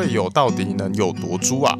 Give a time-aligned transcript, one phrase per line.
[0.00, 1.76] 队友到底能有多猪啊？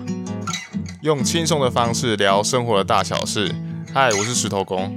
[1.01, 3.51] 用轻松的方式聊生活的大小事。
[3.95, 4.95] 嗨，我是石头公。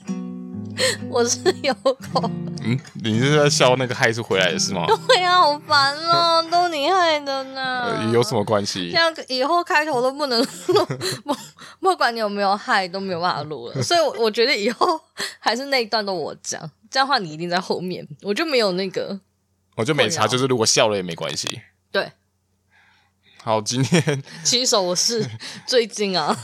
[1.08, 2.30] 我是有狗。
[2.62, 4.84] 嗯，你是在笑那个害是回来的是吗？
[5.08, 7.84] 对呀、啊，好烦哦， 都你害的呢。
[7.84, 8.90] 呃、有什么关系？
[8.90, 10.84] 像以后开头都不能录，
[11.24, 11.34] 不
[11.80, 13.82] 不管你有没有害都没有办法录了。
[13.82, 15.00] 所以，我我觉得以后
[15.38, 16.60] 还是那一段都我讲，
[16.90, 19.18] 这样的话你一定在后面，我就没有那个。
[19.76, 21.62] 我就没差，就是如果笑了也没关系。
[21.90, 22.12] 对。
[23.46, 25.24] 好，今天 起手我是
[25.68, 26.36] 最近啊。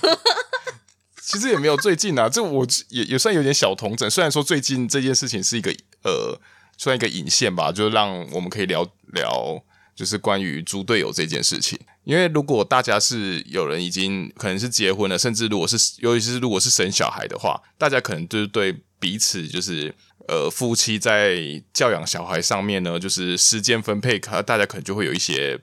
[1.21, 4.09] 其实也没有最近啊，这我也也算有点小童整。
[4.09, 6.41] 虽然说最近这件事情是一个呃，
[6.79, 9.61] 算一个引线吧，就让我们可以聊聊，
[9.97, 11.77] 就是关于猪队友这件事情。
[12.05, 19.93] 因为如果大家是有人已经可能是结婚了，甚至如果是尤其是如果是生小孩的话，大家可能就是对彼此就是
[20.29, 25.59] 呃夫妻在教养小孩上面呢，就是时间分配，可大家可能就会有一些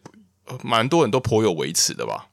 [0.64, 2.30] 蛮多人都颇有维持的吧。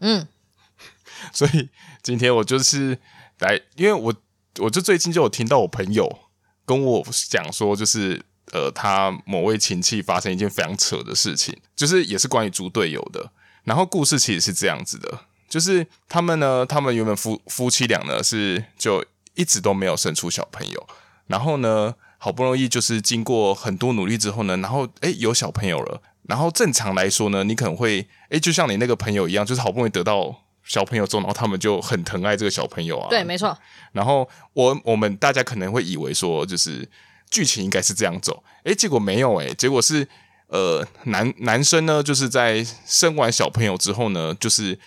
[0.00, 0.28] 嗯。
[1.34, 1.68] 所以
[2.02, 2.98] 今天我就是
[3.40, 4.14] 来，因为我
[4.58, 6.20] 我就最近就有听到我朋友
[6.64, 13.32] 跟我讲说，就是呃，他某位亲戚发生一件非常扯的事情，就是也是关于猪队友的。
[13.64, 20.88] 然后故事其实是这样子的，就是他们呢，他们原本夫夫妻俩呢是就一直都没有生出小朋友，
[21.26, 26.00] 然后呢，好不容易就是经过很多努力之后呢，然后诶有小朋友了。
[26.30, 30.44] 然后正常来说呢，你可能会诶就像你那个朋友一样，就是好不容易得到。
[30.62, 33.08] 小朋友之后，然后他们就很疼爱这个小朋友啊。
[33.08, 33.56] 对，没错。
[33.92, 36.88] 然后我我们大家可能会以为说，就是
[37.28, 40.06] 剧情应该是这样走，诶，结果没有诶，结果是
[40.48, 44.78] 呃男男生呢，就是在生完小朋友之后呢，就是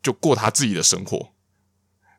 [0.00, 1.32] 就过他自己的生活，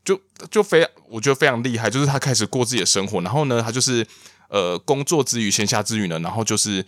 [0.04, 4.06] 就就非我觉得非常厉害，就是他开始过自己的生活，然后呢，他就是
[4.50, 6.86] 呃工作之余闲暇之余呢，然后就是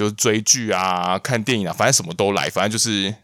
[0.00, 3.14] 就是追剧啊、看电影啊，反正什么都来，反正就是。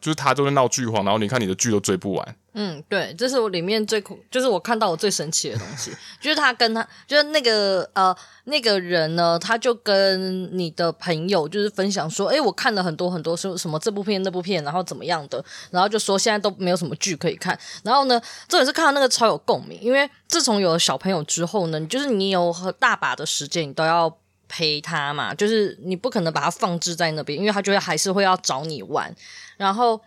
[0.00, 2.36] 就是他都在闹剧荒，然后你看你的剧都追不完。
[2.54, 24.16] 嗯，对，这是我里面最苦，就是我看到我最神奇的东西，就是他跟他，就是那个呃那个人呢，他就跟你的朋友就是分享说，诶，我看了很多很多什什么这部片那部片，然后怎么样的，然后就说现在都没有什么剧可以看，然后呢，这也是看到那个超有共鸣，因为自从有了小朋友之后呢，就是你有大把的时间，你都要
[24.50, 29.14] 陪他嘛，就是你不可能把他放置在那边，因为他就会还是会要找你玩。
[29.56, 30.00] 然后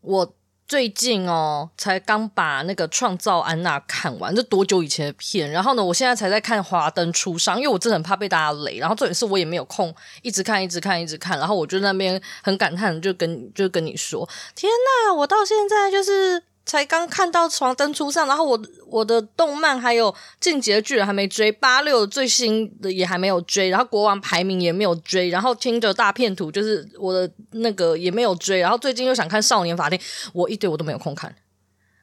[0.00, 0.34] 我
[0.66, 5.50] 最近哦，才刚把那个《创造安娜》看完，这多久以前的片？
[5.50, 8.78] 然后呢，我现在才在看《华灯初上》，因为我真的很怕被大家雷。
[8.78, 11.38] 然后重点是我也没有空一直看，一直看，一直看。
[11.38, 20.10] 然后我就那边很感叹，就跟就跟你说：“天呐，我到现在就是。”才刚看到《床灯初上》，然后我我的动漫还有
[20.40, 29.98] 《进阶巨人》还没追，八六最新的也还没有追，然后国王排名也没有追，然后听着大片图就是我的那个也没有追，然后最近又想看《少年法庭》，
[30.32, 31.34] 我一堆我都没有空看，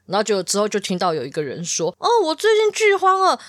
[0.05, 3.39] 然后就之后就听到有一个人说：“哦，我最近剧荒了。”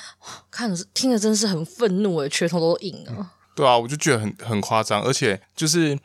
[0.51, 3.33] 看的是听着真是很愤怒诶，拳头都硬了。
[3.55, 5.99] 对啊，我就觉得很很夸张，而且就是。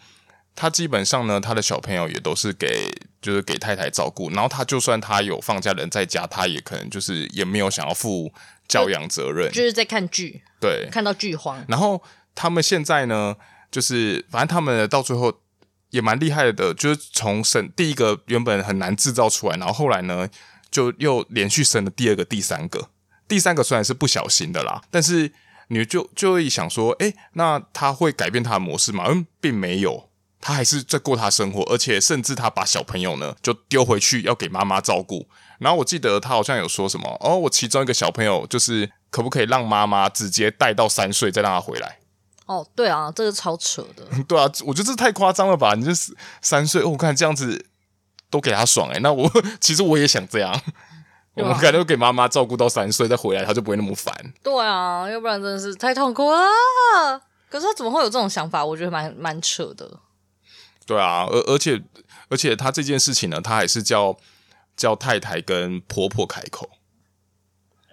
[0.59, 2.91] 他基本上呢，他的小朋友也都是给，
[3.27, 4.29] 就是给太太照顾。
[4.29, 8.31] 然后他就算他有放假人在家，他也可能就是也没有想要负
[8.69, 11.61] 教养责任，就，是在看剧，对，看到剧荒。
[11.67, 12.01] 然后
[12.33, 13.35] 他们现在呢，
[13.69, 15.41] 就是反正他们到最后
[15.89, 20.29] 也蛮厉害的，就是从生第一个原本很难制造出来，然后后来呢，
[20.71, 22.87] 就又连续生了第二个、第三个。
[23.27, 25.33] 第三个虽然是不小心的啦，但是
[25.67, 29.03] 你就就会想说，哎，那他会改变他的模式吗？
[29.09, 30.06] 嗯，并没有。
[30.39, 35.27] 他还是在过他生活，而且甚至他把小朋友呢就丢回去要给妈妈照顾。
[35.59, 41.97] 然后我记得他好像有说什么哦，我其中一个小朋友就是可不可以让妈妈直接带到三岁再让他回来？
[42.45, 44.05] 哦，对啊，这个超扯的。
[44.27, 45.73] 对啊，我觉得这太夸张了吧？
[45.73, 47.65] 你就是三岁，哦，我看这样子
[48.29, 48.99] 都给他爽诶。
[48.99, 50.61] 那我 其实我也想这样，啊、
[51.33, 54.15] 我们可能给妈妈照顾到三岁再回来，他就不会那么烦。
[54.43, 57.19] 对啊，要不然真的是太痛苦了。
[57.49, 58.63] 可是他怎么会有这种想法？
[58.63, 59.99] 我觉得蛮蛮扯的。
[60.87, 61.83] 对啊，而而且
[62.29, 64.17] 而且他这件事情呢，他还是叫
[64.77, 66.69] 叫太太跟婆婆开口，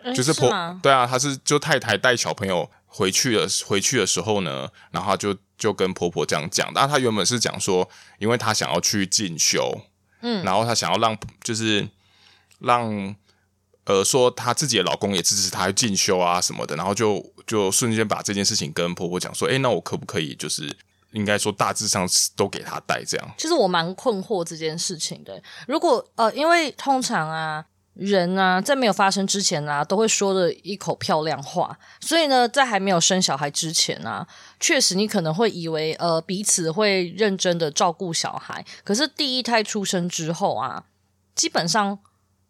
[0.04, 9.80] 欸、就是婆是对啊，他是就太太带小朋友回去了，回去的时候呢，然后他就就跟婆婆这样讲，但他原本是讲说，因为他想要去进修，
[10.20, 11.88] 嗯，然后他想要让就是
[12.60, 13.16] 让
[13.86, 20.76] 呃说他自己的老公也支持他去进修啊什么的，然后就就瞬间把这件事情跟婆婆讲说，哎，那我可不可以就是。
[21.14, 22.06] 应该说大致上
[22.36, 23.34] 都给他带这样。
[23.38, 25.42] 其实我蛮困惑这件事情的。
[25.66, 27.64] 如果呃，因为通常啊，
[27.94, 31.78] 人啊，在没有发生之前啊，都会说的一口漂亮话。
[32.00, 34.26] 所以呢，在还没有生小孩之前啊，
[34.58, 38.64] 确实你可能会以为呃彼此会认真的照顾小孩。
[38.82, 40.84] 可是第一胎出生之后啊，
[41.34, 41.98] 基本上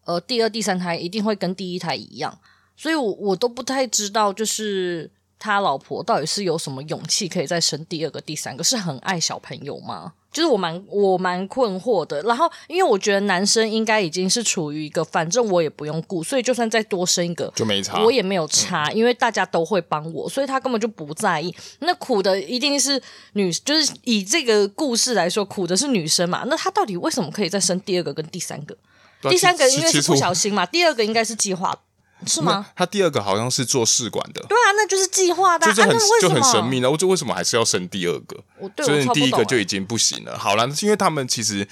[0.07, 2.39] 呃第二、第三胎一定会跟第一胎一样。
[2.77, 5.13] 所以我我都不太知道，就是
[5.45, 10.15] 他老婆到底是有什么勇气可以再生第二个、第三个，是很爱小朋友吗？
[10.33, 21.55] 就是我蛮我蛮困惑的，然后因为我觉得男生应该已经是处于一个反正我也不用顾，所以就算再多生一个就没差，我也没有差，嗯、因为大家都会帮我，所以他根本就不在意。
[21.81, 23.01] 那苦的一定是
[23.35, 26.45] 女，就是以这个故事来说，苦的是女生嘛？
[26.47, 28.75] 那他到底为什么可以再生第二个跟第三个？
[29.21, 31.79] 啊、第三个因为是不小心嘛，第二个应该是计划。
[32.27, 32.67] 是吗？
[32.75, 36.79] 他第二个好像是做试管的，对啊，那就是计划的，就是很、啊、就很神秘。
[36.79, 38.43] 然后就为什么还是要生第二个？
[38.83, 40.39] 所以你第一个就已经不行了。
[40.39, 41.69] 好了，是因为他们其实，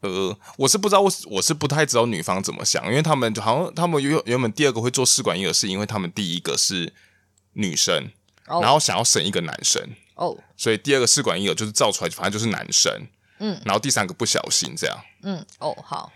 [0.00, 6.92] 呃，我是不知道，我我是不太知道女方怎么想，因为他们就好像他们原原本第二个会做试管婴儿，是因为他们第一个是
[7.54, 8.10] 女生，
[8.48, 9.82] 哦、然后想要生一个男生
[10.16, 12.92] 哦，所以第二个试管婴儿就是造出来，反正就是男生，
[13.38, 16.12] 嗯，然后第三个不小心这样，嗯，哦，好，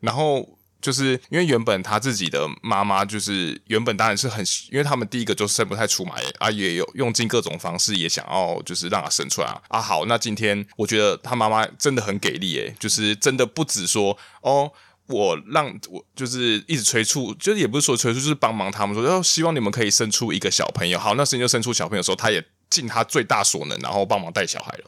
[0.00, 0.57] 然后。
[0.80, 14.70] 就是因为原本他自己的妈妈就是原本当然是很，因为他们第一个就生不太出嘛，啊也有用尽各种方式也想要就是让他生出来啊，啊好，那今天我觉得他妈妈真的很给力诶，就是真的不止说哦，
[15.08, 24.84] 我让我就是一直催促，就是也不是说催促，就是帮忙他们说，要希望你们可以生出一个小朋友，好，那时间就生出小朋友的时候，他也尽他最大所能，然后帮忙带小孩了。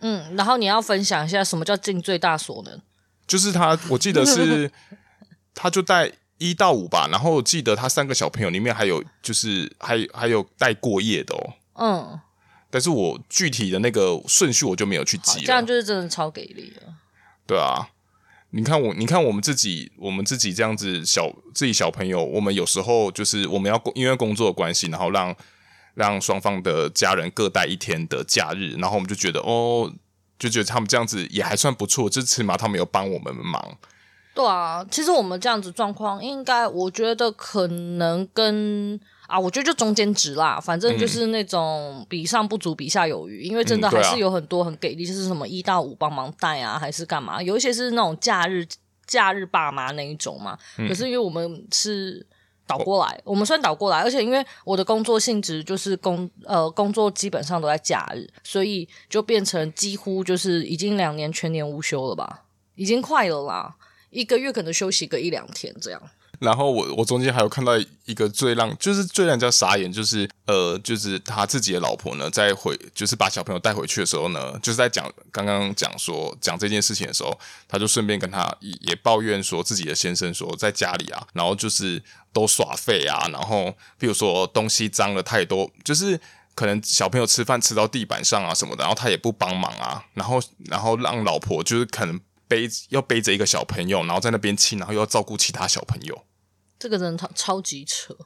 [0.00, 2.80] 嗯，然后你要分享一下什么叫尽最大所能？
[3.26, 4.70] 就是他，我记得是。
[5.60, 11.54] 他就带一到五吧，然后我记得他三个小朋友里面还有就是还还有带过夜的哦。
[11.74, 12.20] 嗯，
[12.70, 15.44] 但是我具体的那个顺序我就没有去记了。
[15.44, 16.94] 这样就是真的超给力了。
[17.44, 17.90] 对啊，
[18.50, 25.34] 你看我，你看我们自己，我们自己这样子小自己小朋友，我们有时候就是我们要因为工作的关系，然后让
[25.94, 29.92] 让双方的家人各带一天的假日，然后我们就觉得哦，
[30.38, 33.76] 就觉得他们这样子也还算不错，就起码他们有帮我们忙。
[34.38, 43.42] 对啊，其实我们这样子状况，应该我觉得可能跟啊，我觉得就中间值啦，反正就是那种比上不足，比下有余。
[43.42, 47.42] 因为真的还是有很多很给力，就是什么一到五帮忙带啊，还是干嘛？
[47.42, 48.64] 有一些是那种假日
[49.08, 50.56] 假日爸妈那一种嘛。
[50.86, 52.24] 可是因为我们是
[52.64, 62.44] 倒过来，我们算倒过来，而且因为我的工作性质就是工呃工作基本上都在假日，所以就变成几乎就是已经两年全年无休了吧，
[62.76, 63.74] 已经快了啦。
[64.10, 66.00] 一个月可能休息个一两天这样，
[66.38, 67.72] 然后我我中间还有看到
[68.06, 82.02] 一个最让就是最让人家傻眼，就是呃就是他自己的老婆呢在回就是把小朋友带回去的时候呢，就是在讲刚刚讲说讲这件事情的时候，他就顺便跟他也抱怨说自己的先生说在家里啊，然后就是
[82.32, 86.18] 都耍废啊，然后比如说东西脏了，太多就是
[86.54, 92.18] 可能小朋友吃饭吃到地板上啊什么的，然后他也不帮忙啊，然后然后让老婆就是可能。
[92.48, 96.24] 背要背着一个小朋友，然后在那边亲，然后又要照顾其他小朋友，
[96.78, 98.16] 这个人他超级扯。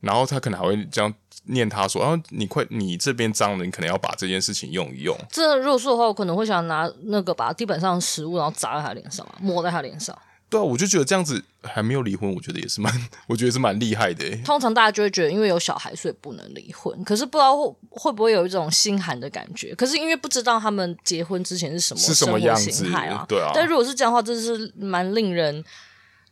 [0.00, 1.10] 然后他可能还会这样
[1.44, 10.14] 念他说：“啊，你快，你这边脏了，你可能要把这件事情用一用。”这如果说的话，我可能会想拿那个把地板上的食物，然后砸在他脸上，抹在他脸上。
[10.54, 12.92] 对啊，我就觉得这样子还没有离婚，我觉得也是蛮，
[13.26, 14.24] 我觉得是蛮厉害的。
[14.44, 17.02] 通常大家就会觉得，因为有小孩，所以不能离婚。
[17.04, 19.74] 可是不知道会会不会有一种心寒的感觉。
[19.74, 23.24] 可是因为不知道他们结婚之前是什么是什么样子啊？
[23.28, 23.50] 对啊。
[23.54, 25.64] 但如果是这样的话，真是蛮令人。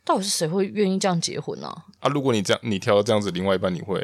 [0.05, 1.67] 到底是谁会愿意这样结婚呢？
[1.67, 1.83] 啊？
[2.01, 4.03] 啊，如果你这样，你挑到这样子，另外一半你会？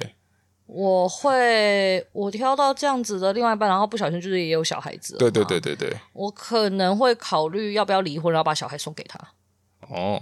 [0.65, 5.17] 我会，我挑到这样子的另外一半，然后不小心就是也有小孩子。
[5.17, 5.93] 对对对对对。
[6.13, 9.19] 我可能会考虑要不要离婚，然后把小孩送给他。
[9.89, 10.19] 哦。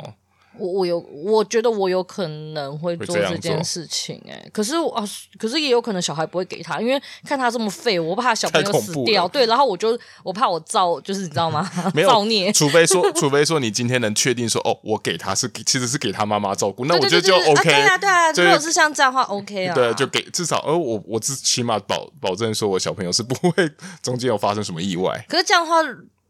[0.59, 5.07] 我我有，我觉得我有可能会做这件事情哎、欸，可是啊，
[5.37, 9.27] 可是也有可能小孩不会给他，因为看他这么废，我怕小朋友死掉。
[9.27, 11.69] 对，然后我就我怕我造，就是你知道吗？
[11.93, 12.51] 没有造孽。
[12.51, 17.63] 除非说，除非说你今天能确定说，哦，我给他是其实是给他妈妈照顾，那我觉得就 OK。
[17.63, 19.75] 对啊，对啊，如果是像这样的话，OK 啊。
[19.75, 23.71] 对，就给至少，而我我至起码保保证说我小朋友是不会
[24.01, 25.23] 中间有发生什么意外。
[25.29, 25.77] 可是这样的话。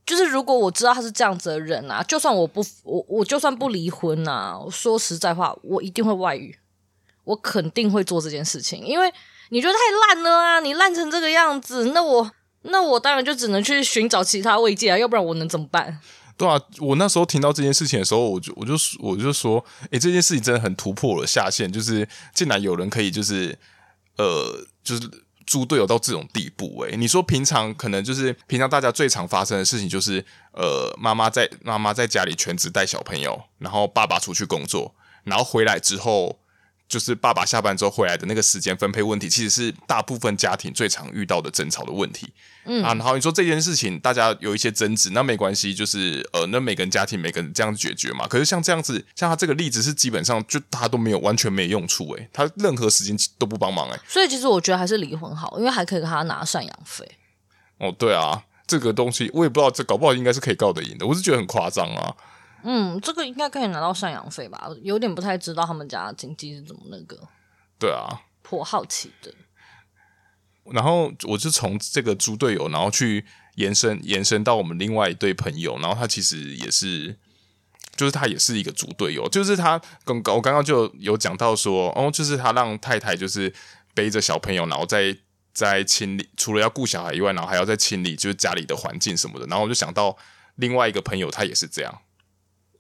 [0.07, 6.57] 就是如果我知道他是这样子的人啊，就算我不我我就算不离婚啊，我说实在话，我一定会外遇，
[7.25, 9.13] 我肯定会做这件事情，因为
[9.49, 15.99] 你觉得太烂了啊，你烂成这个样子，那我那我当然就只能去寻找其他慰藉啊，要不然我能怎么办？
[16.37, 19.61] 对啊，我那时候听到这件事情的时候，我就我就我就说，
[19.91, 23.59] 诶，这件事情真的很突破了下限，就是竟然有人可以就是
[24.17, 25.26] 呃就是。
[25.47, 26.91] 猪队友到这种地步、欸。
[26.91, 36.37] 诶，你说平常可能就是平常大家最常发生的事情就是，呃，妈妈在妈妈在家里全职带小朋友，然后爸爸出去工作，然后回来之后。
[36.87, 42.31] 就是爸爸下班之后回来的那个时间分配问题，其实是大部分家庭最常遇到的争吵的问题。
[42.63, 48.27] 嗯啊，然后你说这件事情大家有一些争执，那没关系，就是呃，那每个人家庭每个人这样解决嘛。
[48.27, 53.99] 可是像这样子，像他这个例子是基本上就他都没有完全没用处诶，他任何时间都不帮忙诶。
[54.07, 57.09] 所以其实我觉得还是离婚好，因为还可以给他拿赡养费。
[57.77, 61.05] 哦，对啊，这个东西我也不知道，这搞不好应该是可以告得赢的。
[61.05, 62.15] 我是觉得很夸张啊。
[62.69, 64.69] 嗯，这个应该可以拿到赡养费吧？
[64.81, 67.17] 有点不太知道他们家的经济是怎么那个。
[67.79, 69.33] 对啊，颇好奇的。
[70.65, 77.17] 然后我就从这个猪队友，然后去延伸延伸到我们另外一对朋友，然后他其实也是，
[77.95, 83.53] 就是他也是一个猪队友，就是他刚我刚刚就有讲到说，哦，就是他让太太就是
[83.93, 85.17] 背着小朋友，然后在
[85.53, 89.45] 在清理，除了要顾小孩以外，然后还要再清理就是家里的环境什么的。
[89.45, 90.17] 然后我就想到
[90.55, 92.01] 另外一个朋友，他也是这样。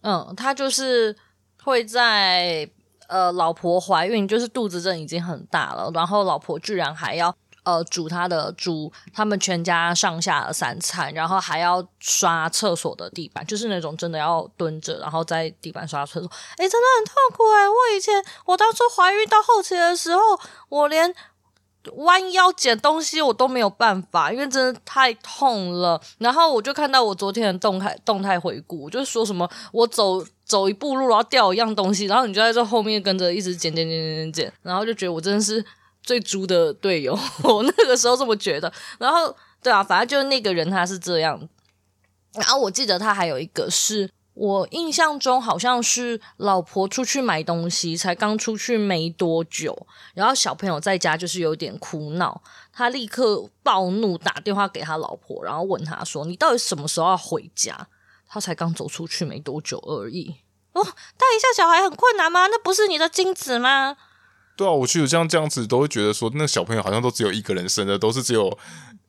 [0.01, 1.15] 嗯，他就是
[1.63, 2.69] 会在
[3.07, 17.67] 呃，老婆怀孕，就是肚子真已经很大了，然后老婆居然还要呃煮他的煮他们全家上下三餐，然后还要刷厕所的地板，就是那种真的要蹲着，然后在地板刷厕所，哎，真的很痛苦哎！
[17.67, 20.21] 我以前我当初怀孕到后期的时候，
[20.69, 21.13] 我连。
[21.95, 26.01] 弯腰捡东西我都没有办法，因为真的太痛了。
[26.19, 35.63] 然后我就看到我昨天的动态动态回顾，就是说什么我走走一步路然后掉一样东西，然后你就在这后面跟着一直捡捡捡捡捡捡，然后就觉得我真的是
[36.03, 37.17] 最猪的队友。
[37.43, 38.71] 我那个时候这么觉得。
[38.99, 41.47] 然后对啊，反正就是那个人他是这样。
[42.33, 44.09] 然后我记得他还有一个是。
[44.39, 49.75] 我印象中好像是老婆出去买东西，才刚出去没多久，
[50.13, 52.39] 然后小朋友在家就是有点哭闹，
[52.71, 57.87] 他立刻暴怒，打电话给他老婆，然后问他说：“你到底什么时候要回家？”
[58.29, 60.35] 他才刚走出去没多久而已。
[60.73, 62.45] 哦，带一下小孩很困难吗？
[62.45, 63.97] 那不是你的精子吗？
[64.55, 68.55] 对啊，我觉得像这样子都会觉得说，那小朋友好像都只有一个人生的，都是只有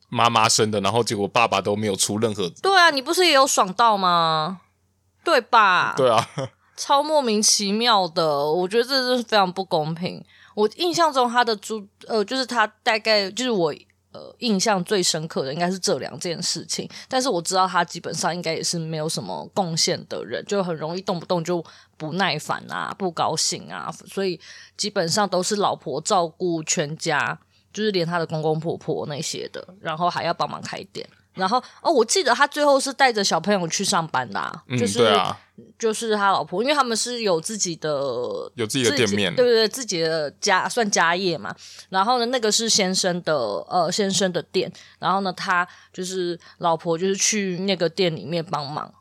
[0.07, 2.49] 妈妈生的，然后结果爸爸都没有出任何。
[2.63, 4.61] 对啊，你不是也有爽到吗？
[5.23, 5.93] 对吧？
[5.95, 6.27] 对啊，
[6.75, 10.23] 超莫名其妙的，我觉得这是非常不公平。
[10.55, 13.73] 我印象中他的猪呃，就是他大概就是我
[14.11, 21.63] 呃印象最深刻的应该是这两件事情，但是我知道他基本上应该也是没有什么贡献的人，就很容易动不动就
[21.95, 24.39] 不耐烦啊、不高兴啊，所以
[24.75, 27.39] 基本上都是老婆照顾全家，
[27.71, 31.07] 就是连他的公公婆婆那些的，然后还要帮忙开店。
[31.39, 35.35] 然后哦，我记得他最后是带着小朋友去上班的，啊，嗯，就是啊，
[35.77, 37.89] 就是他老婆，因为他们是有自己的
[38.55, 41.55] 有自己的店面，对对对，自己的家算家业嘛。
[41.89, 48.93] 然后呢，那个是先生的呃先生的店，然后呢，他就是老婆就是去那个店里面帮忙，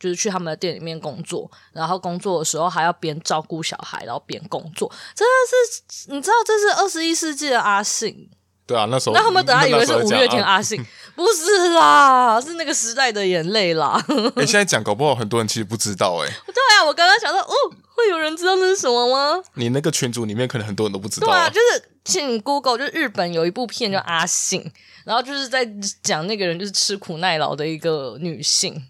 [0.00, 8.28] 就是去他们的店里面工作，然后工作的时候还要边照顾小孩，然后边工作，真的是你知道这是二十一世纪的阿信。
[8.64, 14.02] 对啊，那时候那他们等下以为是五月天阿信，啊、 不是啦，是那个时代的眼泪啦。
[14.08, 16.32] 哎、欸，现在讲搞不好很多人其实不知道哎、欸。
[16.46, 17.54] 对啊，我刚刚想到，哦，
[17.94, 19.42] 会有人知道那是什么吗？
[19.54, 21.26] 你那个群组里面可能很多人都不知道。
[21.26, 24.62] 对啊，就是请 Google，就是日本有一部片叫《阿信》，
[25.04, 25.68] 然后就是在
[26.02, 28.80] 讲那个人就是吃苦耐劳的一个女性。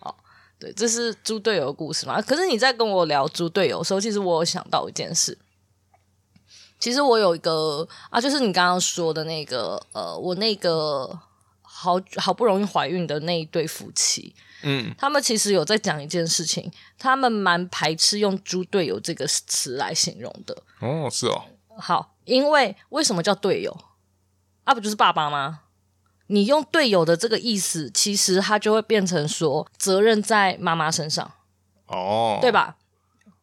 [0.00, 0.16] 好，
[0.58, 2.20] 对，这是猪队友的故事嘛？
[2.22, 5.38] 可是你在跟我聊猪队友的时候，其实我有想到一件事。
[6.82, 11.16] 其实我有一个啊，就是你刚刚说的那个，呃，我那个
[11.60, 14.34] 好好不容易怀孕的那一对夫妻，
[14.64, 20.60] 嗯，他们其实有在讲一件事情，他们蛮排斥用“猪队友”这个词来形容的。
[20.80, 21.44] 哦，是哦。
[21.78, 23.78] 好，因为为什么叫队友？
[24.64, 25.60] 啊，不就是爸爸吗？
[26.26, 31.30] 你用“队友”的这个意思，其实他就会变成说责任在妈妈身上。
[31.86, 32.76] 哦，对吧？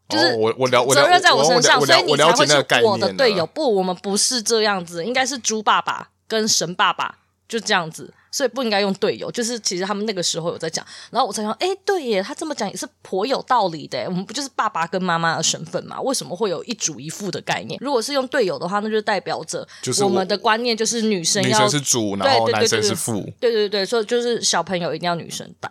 [0.10, 3.46] 就是我我了责任在我身上，所以你才会是我的队友。
[3.46, 9.32] 不，我们不是这样子，应该是猪爸爸跟神爸爸就这样子，所以不应该用队友。
[9.32, 14.04] 就是其实他们那个时候有在讲，然后我才想，哎，对耶，他这么讲也是颇有道理的。
[14.06, 16.02] 我们不就是爸爸跟妈妈的身份吗？
[16.02, 17.78] 为什么会有一主一副的概念？
[17.80, 19.68] 如果是用队友的话，那就代表着
[20.04, 23.22] 我们的观念就是女生要女生是主，然后男生是副。
[23.40, 25.70] 对对对，所以就是小朋友一定要女生带。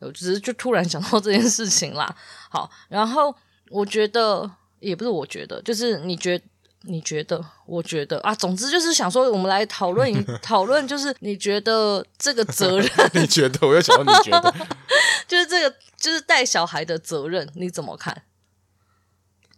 [0.00, 2.14] 我只是就突然想到这件事情啦。
[2.48, 3.34] 好，然后。
[3.74, 6.40] 我觉得也不是，我觉得就是你觉
[6.82, 14.54] 你觉得，我觉得啊，总之就是想说，我们来讨论 讨论，就是你觉得这个责任， 你觉得，我又想到你觉得，
[15.26, 18.22] 就是这个就是带小孩的责任，你怎么看？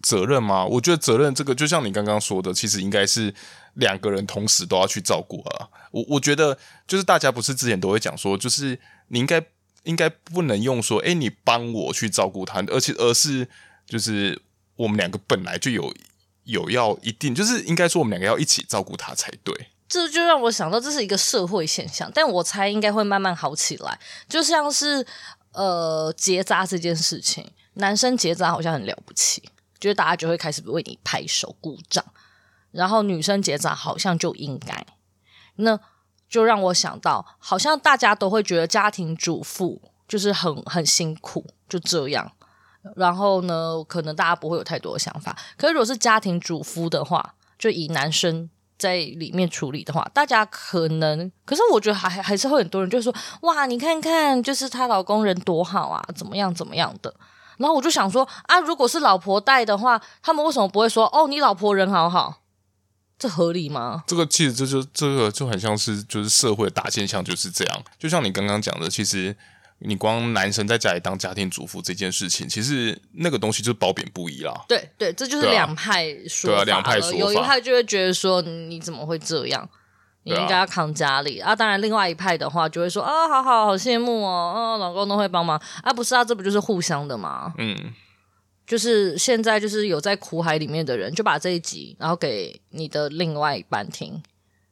[0.01, 0.65] 责任吗？
[0.65, 3.35] 我觉得责任这个，就像你刚刚说的，其实应该是
[3.75, 5.69] 两个人同时都要去照顾啊。
[5.91, 6.57] 我我觉得
[6.87, 9.45] 就是大家不是之前都会讲说，就是你应该
[9.83, 13.49] 应该不能用说，哎，你帮我去照顾他，而且而是
[13.87, 14.41] 就是
[14.77, 15.95] 我们两个本来就有
[16.45, 19.69] 有要一定，就是应该说我们两个要一起照顾他才对。
[19.89, 23.99] 这就让我想到，这是一个社会现象，但我猜应该会慢慢好起来。
[24.29, 25.07] 就像是
[25.53, 32.05] 呃结扎这件事情，男生结扎好像很了不起，就是大家就会开始为你拍手鼓掌，
[32.73, 34.87] 然后女生结扎好像就应该，
[35.55, 35.79] 那
[36.29, 42.33] 就让我想到，好像大家都会觉得家庭主妇就是很很辛苦，就这样。
[42.95, 45.37] 然后呢，可能大家不会有太多的想法。
[45.57, 48.49] 可是如果是家庭主妇的话，就以男生。
[48.79, 57.15] 在里面处理的话，大家可能，可是我觉得还还是会很多人就说，哇，你看看，就是她老公人多好啊，怎么样怎么样的。
[57.57, 62.43] 然后我就想说，啊，如果是老婆带的话，他们为什么不会说，哦，你老婆人好好？
[63.19, 64.05] 这合理吗？
[64.07, 69.35] 这个其实这就这个就很像是就是社会的大现象就是这样，就像你刚刚讲的，其实。
[69.79, 74.65] 你光男生在家里当家庭主妇这件事情，其实那个东西就是褒贬不一啦。
[74.67, 76.57] 对对，这就是两派说法。
[76.57, 77.17] 对啊，两派说法。
[77.19, 79.69] 有一派就会觉得说，你怎么会这样？
[80.25, 81.55] 你应该要扛家里啊，啊。
[81.55, 87.53] 当然，另外一派的话就会说啊，好好好羡慕哦，啊，老公都会帮忙啊，不是啊，这不就是互相的吗？
[87.59, 87.93] 嗯，
[88.67, 94.21] 就是现在就是有在苦海里面的人，就把这一集然后给你的另外一半听。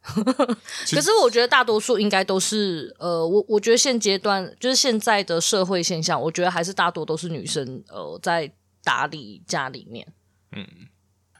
[0.93, 10.07] 可是我觉得大多数应该都是呃，我我觉得现阶段就是现在的社会现象，我觉得还是大多都是女生呃在打理家里面。
[10.53, 10.67] 嗯，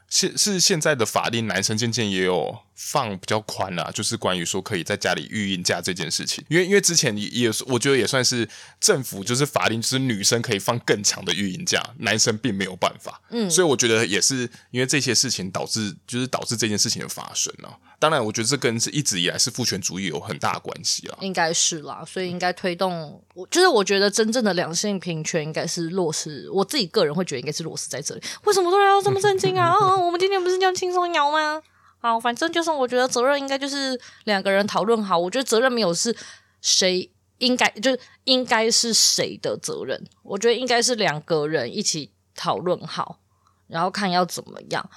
[0.09, 6.43] 现是现在的法令，男生渐渐也有放比较宽啦，就是关于说可以在家里育婴假这件事情。
[6.49, 8.47] 因为因为之前也也我觉得也算是
[8.79, 13.21] 政府就是法令，就是女生可以放更长的育婴假，男生并没有办法。
[13.29, 17.71] 嗯，所以我觉得也是因为这些事情导致，就是导致这件事情的发生啊。
[17.97, 28.21] 当然，我觉得这跟是一直以来是父权主义有很大的关系啊，应该是啦，所以应该推动，我就是我觉得真正的两性平权应该是落实，我自己个人会觉得应该是落实在这里。
[28.43, 29.69] 为什么突然要这么震惊啊？
[29.69, 29.95] 啊？
[29.95, 31.61] 我们今天不是叫轻松聊吗？
[32.05, 35.17] 好，反正就是我觉得责任应该就是两个人讨论好。
[35.17, 36.15] 我觉得责任没有是
[36.61, 37.09] 谁
[37.39, 40.05] 应该，就是应该是谁的责任。
[40.21, 43.17] 我觉得应该是两个人一起讨论好，
[43.65, 44.87] 然后看要怎么样。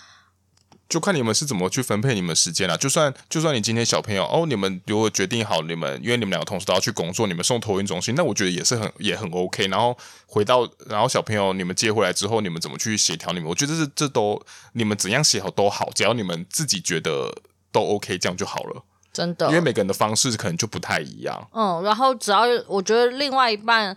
[0.89, 2.77] 就看你们是怎么去分配你们时间了。
[2.79, 9.67] 就算就算你今天小朋友哦，你们如果决定好你们，因为你们两个同时都要去工作，你们送托运中心，那我觉得也是很也很 OK。
[9.67, 9.97] 然后
[10.27, 13.33] 回到然后小朋友你们接回来之后，你们怎么去协调？
[13.33, 14.41] 你们我觉得这这都
[14.73, 17.35] 你们怎样协调都好，只要你们自己觉得
[17.71, 18.83] 都 OK，这样就好了。
[19.13, 21.49] 真的，因为每个人的方式可能就不太一样。
[21.53, 23.97] 嗯，然后只要我觉得另外一半。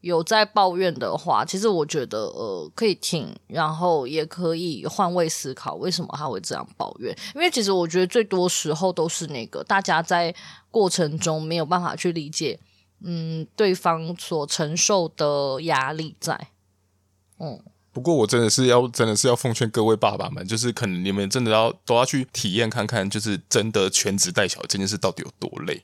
[0.00, 7.14] 有在抱怨的话，其实我觉得呃可以听，然后也可以换位思考，为什么他会这样抱怨？
[7.34, 10.34] 因为其实我觉得最多时候都是那个大家在
[10.70, 12.58] 过程中没有办法去理解，
[13.02, 16.48] 嗯，对方所承受的压力在。
[17.38, 25.82] 嗯，不过我真的是要真的是要奉劝各位爸爸们，就是可能你们真的要都要去体验看看，就是真的全职带小孩这件事到底有多累。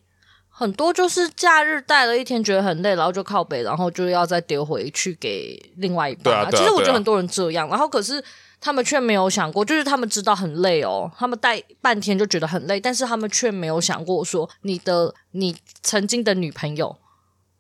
[0.59, 6.33] 很多就是假日带了一天，觉得很累，然后就靠北，然后就要再丢回去给另外一半。
[6.33, 8.25] 啊啊啊、其实我觉得很多人这样，然后可是
[8.59, 16.97] 他们却没有想过，就是他们知道很累哦，他们带半天就觉得很累，但是他们却没有想过说，你的你曾经的女朋友。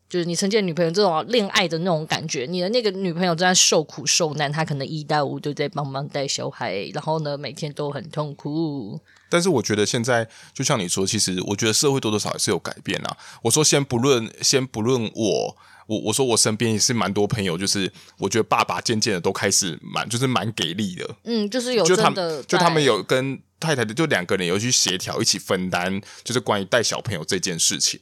[0.08, 9.00] 就是你曾经的女朋友这种恋爱的那种感觉，你的那个女朋友正在受苦受难，她可能一到五都在帮忙带小孩，然后呢，每天都很痛苦。
[9.28, 13.16] 但是我觉得现在就像你说，其实我觉得社会多多少少是有改变啊。
[13.42, 15.56] 我说先不论，先不论我，
[15.88, 21.16] 我我说我身边也是蛮多朋友，就是我觉得爸爸渐渐的都开始蛮就是蛮给力的。
[21.24, 27.98] 嗯，就是有真的就他们就他们有跟太太的就两个人有去协调，一起分担，就是关于带小朋友这件事情。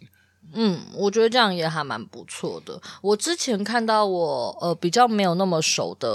[0.52, 2.80] 嗯，我觉得这样也还蛮不错的。
[3.00, 6.08] 我之前看到我呃比较没有那么熟的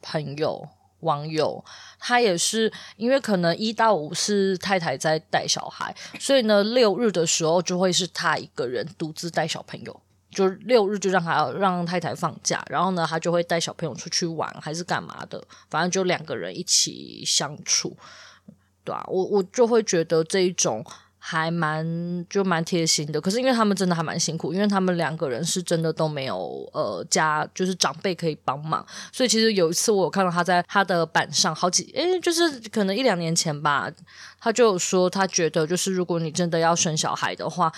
[0.00, 0.68] 朋友
[1.00, 1.64] 网友，
[1.98, 10.00] 他也是因为可能一到五是太太在带小孩，所以呢六日的时候就会是他一个人独自带小朋友，
[10.30, 17.96] 就六日就让他让太太放假，然后呢他就会带小朋友出去玩还是干嘛的，反正就两个人一起相处，
[18.84, 20.84] 对啊，我我就会觉得这一种。
[21.26, 21.82] 还蛮
[22.28, 33.90] 就蛮贴心的，可是因为他们真的还蛮辛苦，因为他们两个人是真的都没有呃家，就是长辈可以帮忙，所以其实有一次我有看到他在他的板上好几，诶，就是可能一两年前吧，
[34.38, 37.72] 他就说他觉得就是如果你真的要生小孩的话，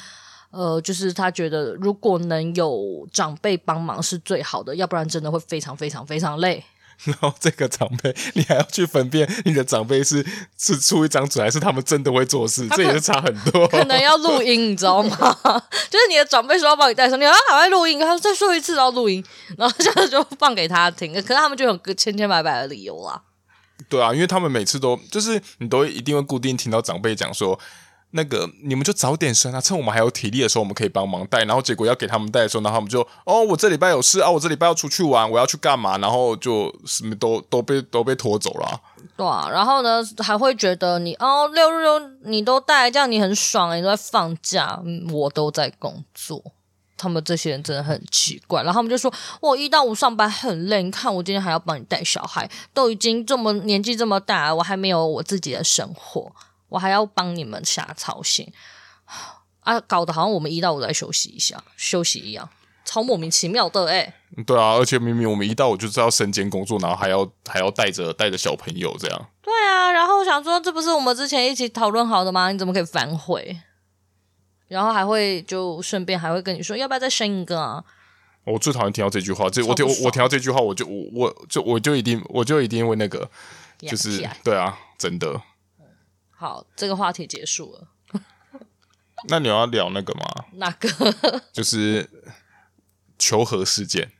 [0.50, 6.64] 呃，就是他觉得如果能有长辈帮忙是最好的，要不然真的会非常非常非常累。
[7.04, 10.24] 然后这个长辈，你还要去分辨你的长辈是
[10.59, 13.66] 是出一张嘴，还是他们真的会做事，这也是差很多。
[13.68, 15.16] 可能要录音，你知道吗？
[15.88, 19.24] 就是你的长辈说要帮你带上，你要赶快录音，他说再说一次要录音，
[19.56, 21.12] 然后这样 就放给他听。
[21.14, 23.22] 可是他们就有个千千百百的理由啦。
[23.88, 27.59] 对啊，因为他们每次都就是你都一定会固定听到长辈讲说。
[28.12, 31.45] 那个，你们就早点生啊，趁我们还有体力的时候，我们可以帮忙带。
[31.45, 35.99] 然后结果要给他们带的时候，然后他们就哦，我这礼拜有事啊，我这礼拜要出去玩，我要去干嘛？
[35.99, 38.81] 然后就什么都都被 都被拖走了。
[39.16, 41.87] 对啊，然后呢，还会觉得你哦，六日
[42.25, 46.42] 你都带，这样你很爽，你都在放假，我都在工作。
[46.99, 48.62] 他们这些人真的很奇怪。
[48.62, 56.33] 然后他们就说，我一到五上班很累，你看我今天还要帮你带小孩，都已经这么年纪这么大，我还没有我自己的生活。
[56.68, 58.52] 我还要帮你们瞎操心
[59.61, 62.48] 啊，搞得好像我们一到五在休息一下，休息一样，
[62.85, 69.26] 超莫名其妙的哎、欸、对啊，而且明明我们一到五就是要身兼工作，然后还要还要带着带着小朋友这样。
[69.42, 72.50] 对啊，然后我想说，这不是我们之前一起讨论好的吗？
[72.50, 73.61] 你怎么可以反悔？
[74.68, 77.85] 然后还会就顺便还会跟你说，要不要再生一个啊？
[78.44, 83.29] 我最讨厌听到这句话，这我听我，我听到这句话，我就我我就我就一定我就一定会那个，
[83.79, 85.40] 就是对啊，真的。
[86.38, 87.88] 好，这个话题结束了。
[89.29, 90.44] 那你要聊那个吗？
[90.53, 90.88] 哪个？
[91.51, 92.09] 就是
[93.18, 94.12] 求和事件。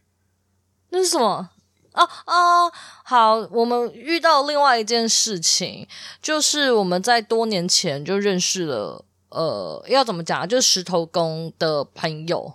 [0.88, 1.50] 那是什么？
[1.92, 2.72] 哦哦，
[3.05, 5.87] 好，我们遇到另外一件事情，
[6.22, 9.05] 就是我们在多年前就认识了。
[9.29, 10.48] 呃，要怎么讲？
[10.48, 12.55] 就是石头公的朋友。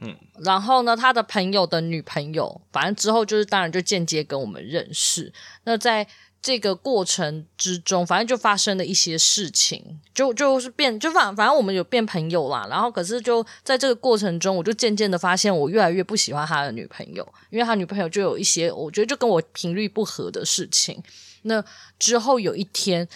[0.00, 5.32] 嗯，然后呢，他的朋友的女朋友，反正之后就是当然就间接跟我们认识。
[5.62, 6.08] 那在。
[6.40, 12.66] 这个过程之中，反正就发生了一些事情，就就是变，就反反正我们有变朋友啦。
[12.70, 21.02] 然后可是就在这个过程中，我就渐渐的发现，我越来越不喜欢他的女朋友，因为他女朋友就有一些我觉得就跟我频率不合的事情。
[21.42, 21.62] 那
[21.98, 23.08] 之后有一天，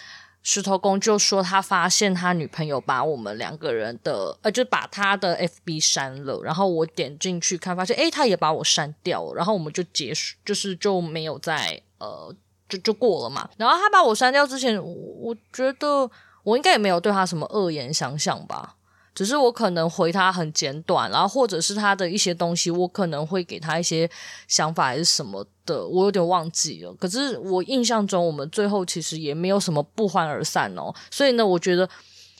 [0.43, 6.41] 石头公就说他发现他女朋友把我们两个人的呃，就把他的 FB 删了。
[6.43, 9.33] 然后我点进去看，发现诶，他也把我删掉了。
[9.35, 12.35] 然后我们就结束，就是就没有再呃。
[12.69, 16.09] 就就过了嘛，然后他把我删掉之前，我，我觉得
[16.43, 18.75] 我应该也没有对他什么恶言相向吧，
[19.13, 24.09] 只是我可能回他很简短，然后或者是他的一些东西，我可能会给他一些
[24.47, 26.93] 想法还是什么的，我有点忘记了。
[26.95, 30.93] 可是我印象中，我们最后其实也没有什么不欢而散哦。
[31.11, 31.87] 所以呢，我觉得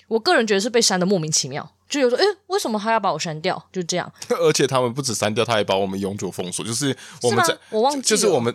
[0.08, 3.64] 我个人觉得是被删的莫名其妙，就有说，诶，为什么他要把我删掉？
[3.72, 4.12] 就这样。
[4.42, 8.54] 而且他们不止删掉，他还把我们永久封锁，就是我们在，我忘记了，就是我们。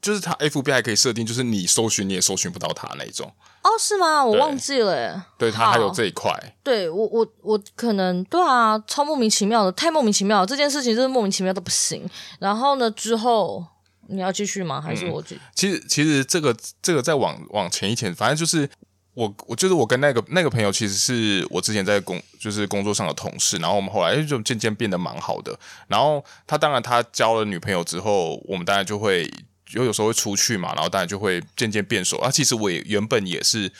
[0.00, 3.32] 就是他 FB 还可以设定，就是你搜寻你也搜寻不到他那种。
[3.62, 4.24] 哦，是吗？
[4.24, 5.20] 我忘记了耶。
[5.36, 6.32] 对，他还有这一块。
[6.62, 10.46] 对我，我我可能对啊，超莫名其妙的，太莫名其妙了。
[10.46, 12.08] 这件事情真是莫名其妙的不行。
[12.38, 13.64] 然后呢，之后
[14.06, 14.80] 你要继续吗？
[14.80, 15.40] 还是我继续？
[15.42, 18.68] 嗯，其实，其实这个这个再往往前一前，反正就是
[19.14, 23.56] 我，我就是我跟那个那个朋友，其实是我之前在工就是工作上的同事。
[23.56, 25.58] 然后我们后来就渐渐变得蛮好的。
[25.88, 29.28] 然后他当然他交了女朋友之后，我们当然就会。
[29.66, 32.30] 就有时候会出去嘛，然后当然就会渐渐变熟啊。
[32.30, 33.70] 其实我也原本也是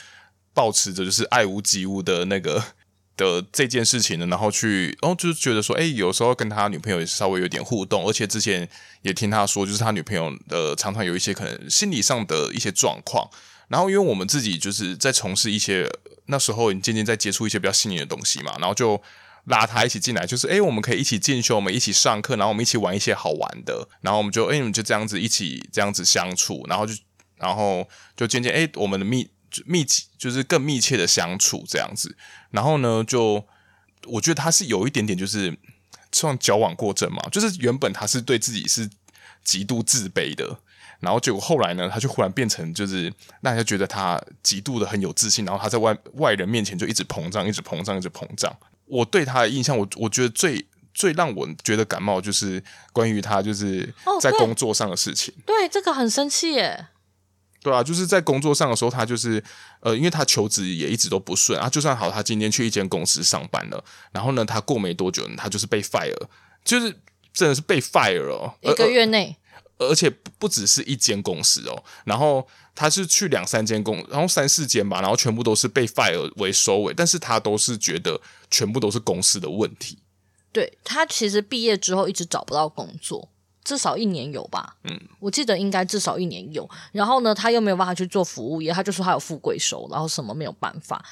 [0.53, 2.61] 抱持着就是爱屋及乌的那个
[3.15, 8.67] 的这件事情的，然后去，然后就是觉得说，哎，有时候跟他女朋友稍微有点互动，而且之前
[9.01, 13.29] 也听他说，就是他女朋友的常常有一些可能心理上的一些状况。
[13.69, 15.89] 然后因为我们自己就是在从事一些
[16.25, 19.01] 那时候，你渐渐在接触一些比较心理的东西嘛，然后就。
[19.47, 26.93] 拉他一起进来，就是诶，我们可以一起进修，我们一起上课，然后我们一起玩一些好玩的，然后我们就诶，我们就这样子一起这样子相处，然后就
[27.37, 29.29] 然后就渐渐诶，我们的密
[29.65, 32.17] 密集就是更密切的相处这样子，
[32.51, 33.45] 然后呢，就
[34.05, 35.57] 我觉得他是有一点点就是
[36.11, 38.89] 算矫枉过正嘛，就是原本他是对自己是
[39.45, 40.59] 极度自卑的，
[40.99, 48.53] 然后结果后来呢，他就忽然变成就是让人家觉得他极度的很有自信，然后他在外外人面前就一直膨胀，一直膨胀，一直膨胀。
[48.87, 55.33] 我对他的印象，我我觉得最最让我觉得感冒，就是关于他就是在工作上的事情。
[55.37, 56.87] 哦、对，对，这个很生气耶。
[57.61, 59.43] 对啊，就是在工作上的时候，他就是
[59.81, 61.67] 呃，因为他求职也一直都不顺啊。
[61.67, 66.15] 就算好，他今天去一间公司上班了，然后呢，他过没多久，他就是被 fire，
[66.63, 66.95] 就是
[67.33, 69.35] 真的是被 fire 了，一个月内。
[69.77, 70.09] 而且
[70.39, 79.99] 不只是一间公司哦，然后他是去两三间公，然后三四间吧，然后全部都是被 fire 为收尾，但是他都是觉得全部都是公司的问题。
[80.51, 83.29] 对，他其实毕业之后一直找不到工作，
[83.63, 84.77] 至少一年有吧？
[84.85, 86.67] 嗯，我记得应该至少一年有。
[86.91, 91.03] 然后呢，他又没有办法去做服务业，他就说他有富贵手，然后什么没有办法。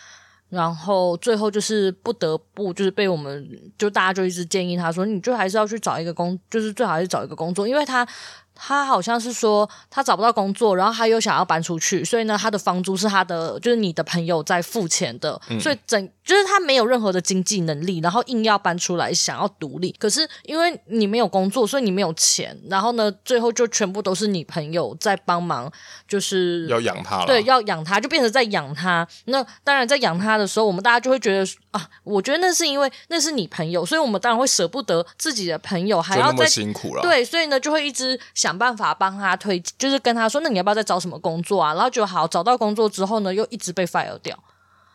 [0.47, 8.07] 然后最后就是不得不就是被我们就大家就一直建议他说，你就还是要去找一个工，就是最好还是找一个工作，因为他
[8.55, 25.71] 他好像是说他找不到工作，然后他又想要搬出去，所以呢，他的房租是他的，就是你的朋友在付钱的，嗯、所以整就是他没有任何的经济能力，然后硬要搬出来想要独立，可是因为你没有工作，所以你没有钱，然后呢，最后就全部都是你朋友在帮忙，
[26.07, 29.07] 就是要养他了，对，要养他，就变成在养他。
[29.25, 38.19] 那当然在养他的时候，我们大家就会觉得啊，我觉得那是因为那是你朋友，所以我们当然会舍不得自己的朋友还要再辛苦了，对，所以呢就会一直。
[38.45, 41.73] 想办法帮他推，就是跟他说，那你要不要再找什么工作啊？
[41.73, 44.37] 然后就好，找到工作之后呢，又一直被 fire 掉。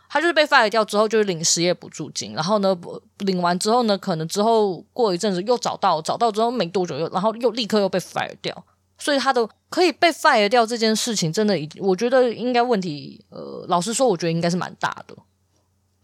[0.08, 2.32] 他就是被 fire 掉之后，就是领失业补助金。
[2.32, 2.76] 然后呢，
[3.18, 8.64] 领完之后呢，可能之后过一阵子又找到，找到之后没多久又，然后又立刻又被 fire 掉。
[8.96, 15.16] 所以他的可以被 fire 掉这件事情，真的，我觉得应该问题，呃，老实说，我觉得应该是蛮大的，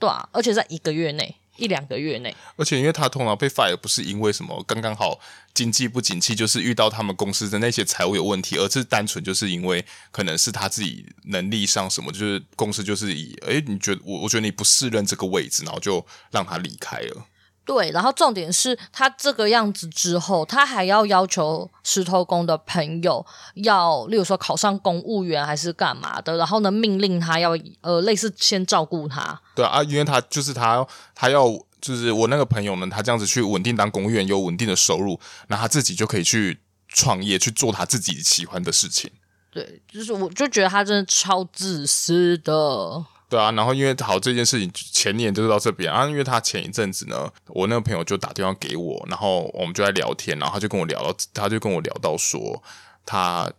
[0.01, 1.37] 对啊，而且在一个月内。
[1.57, 5.19] 一两个月内，而且因为他通常被 fire 不是因为什么刚刚好
[5.55, 17.27] 经济不景气，就是遇到他们公司的那些财务有问题，而是单纯就是因为可能是他自己能力上什么，就是公司就是以诶，你觉得我我觉得你不适任这个位置，然后就让他离开了。
[17.67, 23.27] 对，然后重点是他这个样子之后，他还要要求石头公的朋友
[23.57, 29.39] 要，例如说考上公务员还是干嘛的，然后呢，命令他要呃类似先照顾他。
[29.57, 31.49] 对啊，因为他就是他他要
[31.81, 39.11] 就是我那个朋友呢，他这样子去稳定当公务员，有稳定的收入，那他自己就可以去创业去做他自己喜欢的事情。
[39.51, 43.05] 对，就是我就觉得他真的超自私的。
[43.29, 52.63] 对啊，然后因为好这件事情前年就是到这边啊，因为他前一阵子呢，我那个朋友就打电话给我，然后我们就在聊天，然后他就跟我聊到，他就跟我聊到说，
[53.05, 53.53] 他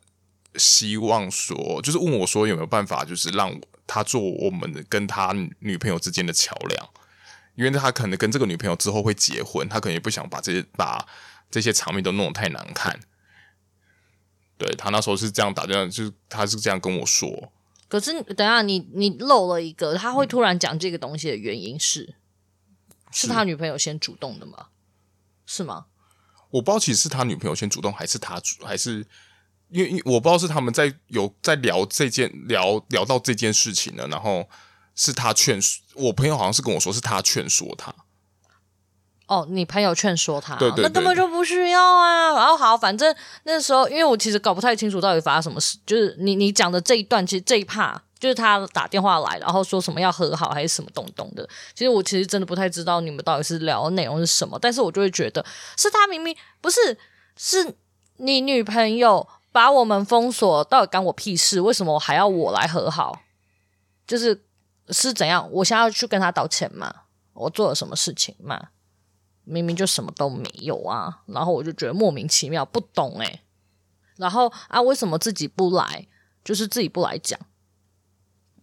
[0.55, 6.89] 希望说，就是问我说有没有办法，就是让我他做我们跟他女朋友之间的桥梁，
[7.55, 11.05] 因为他可能跟这个女朋友之后会结婚，他可能也不想把这些把
[11.51, 12.97] 这些场面都弄得太难看。
[14.57, 17.51] 对，他那时候是这样打电话，就是他是这样跟我说。
[17.87, 24.67] 可是，等下你你漏了一个，他会突然讲这个东西的原因是，嗯、是他女朋友先主动的吗？
[25.45, 25.85] 是吗？
[26.49, 29.05] 我不知道，其实是他女朋友先主动，还是他主，还是
[29.69, 34.49] 因为我不知道是他们在有在聊这件聊聊到这件事情呢，然后
[34.95, 35.59] 是他劝
[35.93, 37.93] 我朋友，好像是跟我说是他劝说他。
[39.27, 42.33] 哦，你朋友劝说他，对对对，那根本就不需要啊。
[42.33, 43.13] 然后好，反正
[43.43, 51.47] 那时候，因为我其实搞不太清楚到底发生什么事，就是你你讲的这一段，其实这一 part 就是他打电话来，然后说什么要和好还是什么东东的。
[51.75, 56.97] 其实我其实真的不太知道你们到底是聊的内容是什么，但是我就会觉得是他明明不是，
[57.35, 57.75] 是
[58.15, 61.59] 你女朋友把我们封锁，到底干我屁事？
[61.59, 63.19] 为什么我还要我来和好？
[64.07, 64.41] 就是
[64.89, 65.49] 是怎样？
[65.51, 66.93] 我现在要去跟他道歉吗？
[67.33, 68.69] 我做了什么事情吗？
[69.47, 73.41] 明明就什么都没有啊，然后我就觉得莫名其妙，不懂诶。
[74.17, 76.07] 然后啊，为什么自己不来？
[76.43, 77.39] 就是自己不来讲。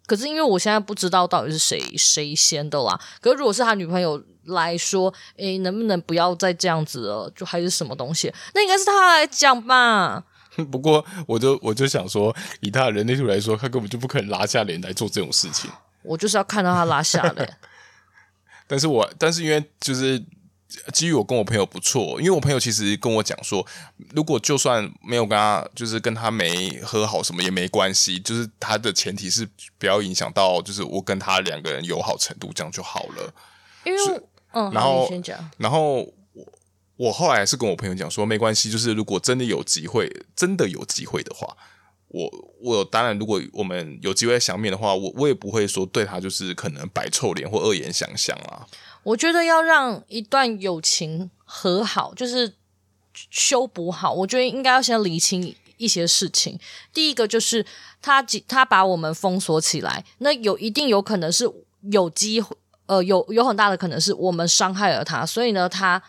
[0.07, 3.01] 可是因为我现在不知道到底是谁谁先的啦。
[3.21, 7.33] 可是如果是他女朋友来说，诶，能不能不要再这样子了？
[7.35, 8.33] 就还是什么东西？
[8.55, 10.25] 那应该是他来讲吧。
[10.71, 15.71] 不过，我就我就想说，以他的人类图来说，他根本就不可能拉下脸来做这种事情。
[16.03, 17.57] 我就是要看到他拉下脸。
[18.67, 20.23] 但是我但是因为就是。
[20.93, 23.67] 基于我跟我朋友不错，因为我朋友其实跟我讲说，
[24.15, 33.35] 如果就算没有跟他，就是跟他没和好什么也没关系，就是他的前提是不要影响到，就是我跟他两个人友好程度，这样就好了。
[33.85, 35.09] 因为，嗯，然后。
[35.57, 36.47] 然后我
[36.97, 41.57] 我后来是跟我朋友讲说，没关系，就是如果真的有机会，真的有机会的话，
[42.09, 48.67] 我我当然如果我们有机会相面的话，我我也不会说对他就是可能摆臭脸或恶言相向啊。
[49.05, 52.55] 我觉得要让一段友情和好，就是
[53.31, 54.13] 修补好。
[54.13, 56.59] 我觉得应该要先理清一些事情。
[56.93, 57.65] 第一个就是
[58.03, 61.49] 他他把我们封锁起来，那有一定有可能是
[61.93, 66.03] 有机会，呃，有有很大的可能是我们伤害了他，所以呢，他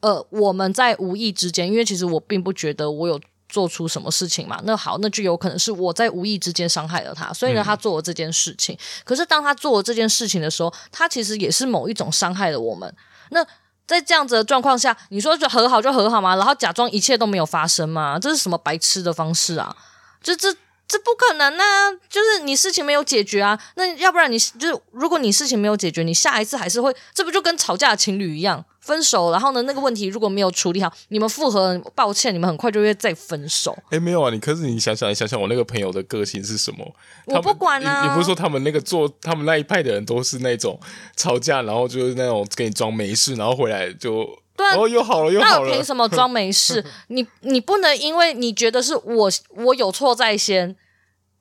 [0.00, 3.20] 呃，我们在无意之间，因为其实我并不觉得我有。
[3.52, 4.58] 做出什么事情嘛？
[4.64, 8.74] 那好，那就有可能是我在无意之间伤害了他，所以呢，他做了这件事情。
[8.74, 8.78] 嗯。
[9.04, 12.90] 可是当他做了这件事情的时候，他其实也是某一种伤害了我们。
[13.28, 13.44] 那
[13.86, 16.34] 在这样子的状况下，你说就和好就和好吗？
[16.36, 18.18] 然后假装一切都没有发生嘛？
[18.18, 19.76] 这是什么白痴的方式啊？
[20.22, 20.48] 就这
[20.92, 21.90] 这不可能啊！
[22.06, 28.62] 就是你事情没有解决啊，那要不然你就是如果你事情没有解决，你下一次还是会，这不就跟吵架的情侣一样？
[28.80, 29.62] 分手，然后呢？
[29.62, 33.74] 那个问题如果没有处理好，你们复合，抱歉，你们很快就会再分手。
[33.88, 36.94] 哎，没有啊，你可是你想想，你想想，我那个朋友的个性是什么？
[37.24, 38.02] 我不管啊。
[38.02, 40.78] 你，你不是说他们那个做他们那一派的人都是那种
[41.16, 44.28] 吵架，然后就是那种给你装没事，然后回来就
[44.76, 45.52] 哦，又好了又好了。
[45.52, 46.84] 那我凭什么装没事？
[47.08, 50.76] 你你不能因为你觉得是我我有错在先，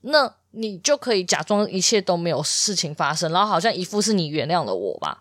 [0.02, 5.20] 那你就可以假装一切都没有事情发生，然后好像一副是你原谅了我吧？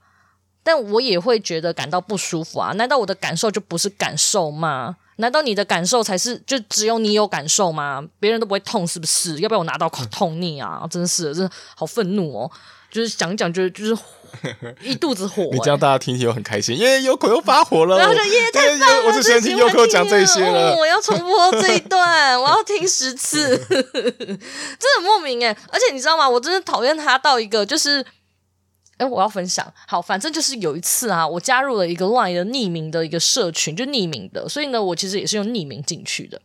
[0.62, 2.72] 但我也会觉得感到不舒服啊！
[2.72, 4.96] 难道我的感受就不是感受吗？
[5.16, 8.06] 难道你的感受才是就只有你有感受吗？
[8.18, 9.38] 别人都不会痛是不是？
[9.40, 10.86] 要不要我拿刀痛你啊？
[10.90, 12.50] 真是，真的好愤怒哦！
[12.90, 13.96] 就是讲讲，就就是
[14.82, 15.50] 一肚子火、欸。
[15.50, 17.02] 你这样大家听听又很开心，耶！
[17.02, 19.06] 优口又发火了，然后就 耶，太棒了！
[19.06, 20.76] 我只喜欢听优口讲这些了、哦。
[20.78, 25.56] 我要重播这一段，我要听十次， 真的莫名哎！
[25.70, 26.28] 而且你知道吗？
[26.28, 28.04] 我真的讨厌他到一个就是，
[28.98, 29.72] 哎，我要分享。
[29.86, 36.40] 好，反正就是有一次啊，我加入了一个 LINE 的匿名的一个社群，就匿名的，所以呢，我其实也是用匿名进去的。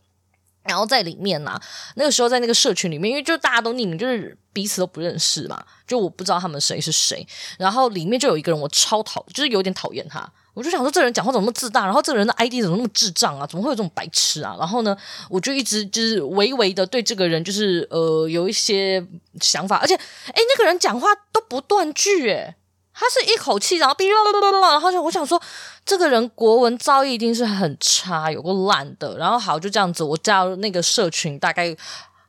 [0.68, 1.60] 然后在里面呐、
[1.94, 7.26] 那个时候在那个社群里面，因为就大家都匿名，就是彼此都不认识嘛，就我不知道他们谁是谁。
[7.58, 10.30] 然后里面就有一个人，我超讨，就是有点讨厌他。
[10.54, 11.84] 我就想说，这人讲话怎么那么自大？
[11.84, 13.46] 然后这个人的 ID 怎么那么智障啊？
[13.46, 14.56] 怎么会有这种白痴啊？
[14.58, 14.96] 然后呢，
[15.28, 19.06] 我就一直就是微微的对这个人就是呃有一些
[19.42, 22.54] 想法，而且诶那个人讲话都不断句诶
[22.98, 25.40] 他是一口气，然后哔啦啦啦啦，然后就我想说，
[25.84, 29.16] 这个人国文造诣一定是很差，有个烂的。
[29.18, 31.76] 然后好，就这样子，我加入那个社群，大概。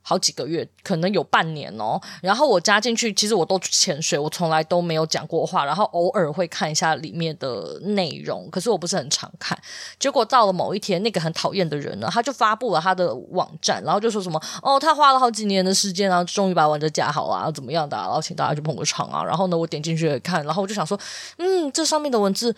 [0.09, 1.99] 好几个月，可能有半年哦。
[2.21, 5.65] 然后我加进去，其实我都潜水，我从来都没有讲过话。
[5.65, 9.59] 然后偶尔会看一下里面的内容，可是我不是很常看。
[9.99, 19.21] 结果到了某一天，那个很讨厌的人呢，他就发布了他的网站，然后就说什么哦，他花了好几年的时间，然后终于把玩家加好啊，怎么样的，然后请大家去捧个场啊。
[19.25, 20.97] 然后呢，我点进去看，然后我就想说，
[21.37, 22.55] 嗯，这上面的文字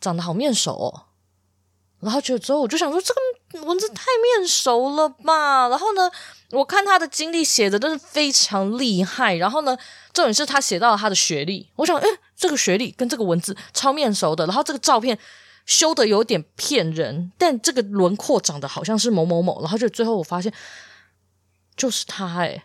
[0.00, 1.07] 长得好面熟哦。
[2.00, 3.12] 然后觉得之后，我就想说，这
[3.58, 5.68] 个文字太面熟了吧。
[5.68, 6.08] 然后呢，
[6.50, 9.34] 我看他的经历写的都是非常厉害。
[9.34, 9.76] 然后呢，
[10.12, 11.68] 重点是他写到了他的学历。
[11.74, 12.06] 我想，诶，
[12.36, 14.46] 这个学历跟这个文字超面熟的。
[14.46, 15.18] 然后这个照片
[15.66, 19.60] 修的有点骗人，但这个轮廓长得好像是某某某。
[19.60, 20.52] 然后就最后我发现，
[21.76, 22.62] 就是他诶，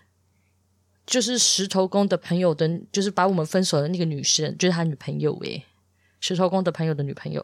[1.07, 5.65] 就是石头公的朋友的，就是把我们分手的那个女生，就是他女朋友诶，
[6.19, 7.43] 石头公的朋友的女朋友。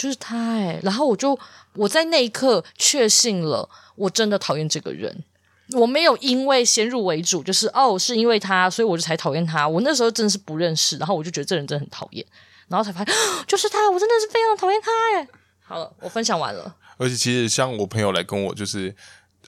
[0.00, 1.38] 就是他哎、然后我就
[1.74, 5.24] 我在那一刻确信了，我真的讨厌这个人。
[5.72, 9.68] 我没有因为先入为主，就是哦，是因为他，所以我就才讨厌他。
[9.68, 12.24] 我那时候真的是不认识，然后我就觉得这人真的很讨厌，
[12.68, 13.14] 然后才发现
[13.46, 15.28] 就是他，我真的是非常讨厌他哎。
[15.60, 16.74] 好了，我分享完了。
[16.96, 18.96] 而且其实像我朋友来跟我就是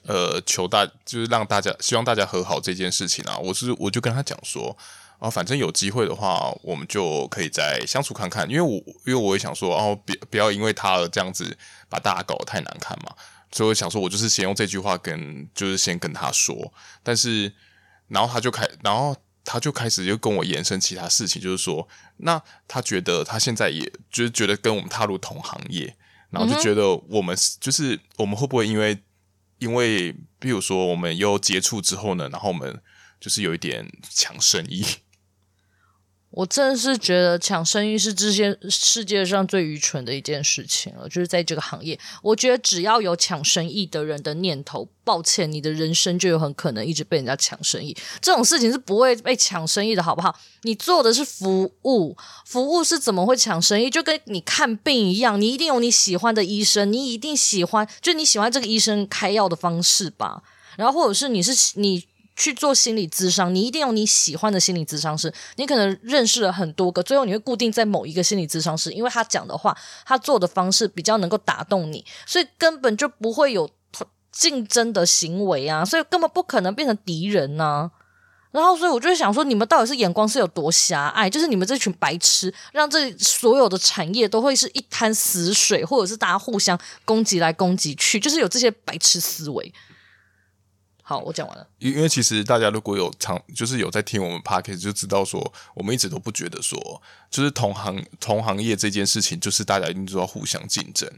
[0.05, 4.77] 呃求大，就是让大家希望大家和好这件事情啊，我是我就跟他讲说。
[5.23, 8.45] 啊，反正有机会的话，我们就可以再相处看看。
[8.49, 8.73] 因为我
[9.05, 11.57] 因为我也想说，哦，别不要因为他而这样子
[11.87, 13.15] 把大家搞得太难看嘛。
[13.49, 16.73] 所以我想说，我就是先用这句话跟，就是先跟他说。
[17.01, 17.53] 但是，
[18.09, 25.95] 然后他就开，然后他就开始就跟我延伸其他事情，就是说，那他觉得他现在也就是觉得跟我们踏入同行业，
[26.31, 29.01] 然后就觉得我们就是我们会不会因为
[29.59, 32.81] 因为比如说我们又接触之后呢，然后我们
[33.21, 34.85] 就是有一点抢生意。
[36.35, 41.07] 我真的是觉得抢生意是这些世界上最愚蠢的一件事情了。
[41.07, 47.95] 就是在这个行业，我觉得只要有抢生意的人的念头，抱歉，你的人生就有很可能一直被人家抢生意。
[48.19, 50.35] 这种事情是不会被抢生意的，好不好？
[50.63, 53.87] 你做的是服务，服务是怎么会抢生意？
[53.87, 60.41] 就跟你看病一样，你一定有你喜欢的医生，你一定喜欢，就你喜欢这个医生开药的方式吧。
[60.77, 62.05] 然后或者是你是你。
[62.35, 65.33] 去做心理咨商，你一定有你喜欢的心理咨商师。
[65.55, 73.69] 你可能认识了很多个，最后你会固定在某一个心理咨商师，因为他讲的话，他做的方式比较能够打动你，所以根本就不会有
[74.31, 77.91] 竞争的行为啊，所以根本不可能变成敌人呢、
[78.53, 81.27] 然后，所以我就想说，你们到底是眼光是有多狭隘？
[81.27, 89.73] 就是你们这群白痴，让这所有的产业都会是一滩死水，或者是大家互相攻击来攻击去，就是有这些白痴思维。
[91.05, 91.67] 好，我讲完了。
[91.79, 101.09] 因因为其实大家如果有常就是有在听我们 podcast 就知道说，我们一直都不觉得说，就是同行同行业这件事情，就是大家一定都要互相竞争。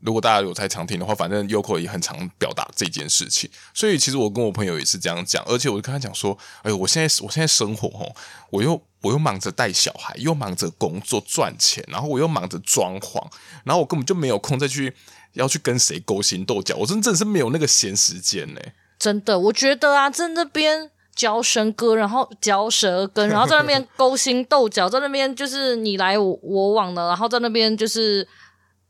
[0.00, 3.48] 如果大家有在常听的话，反正 Yoko 也很常表达这件事情。
[3.72, 8.14] 所以其实我跟我朋友也是这样讲，而且我就跟他讲说，哎呦，我现在我现在生活哦，
[8.50, 13.24] 我又我又忙着带小孩，又忙着工作赚钱，然后我又忙着装潢，
[13.64, 14.94] 然后我根本就没有空再去
[15.32, 18.60] 要去跟谁勾心斗角，我真正是没有那个闲时间呢。
[18.98, 28.26] 真的，我觉得啊，在那边嚼舌根，然后嚼舌根，然后在那边勾心斗角，在那边就是你来我我往的，然后在那边就是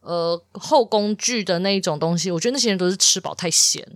[0.00, 2.30] 呃后宫剧的那一种东西。
[2.30, 3.86] 我觉得那些人都是吃饱太闲。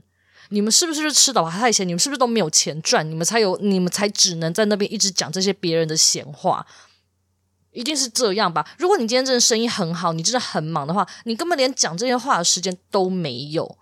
[0.50, 1.88] 你们是不是吃饱太闲？
[1.88, 3.10] 你们是不是都没有钱赚？
[3.10, 6.66] 你们才有，你们才只能在那边一直讲这些别人的闲话。
[7.70, 8.68] 一定是这样吧？
[8.76, 13.78] 如果你今天真的生意很好，你真的很忙的话，你根本连讲这些话的时间都没有。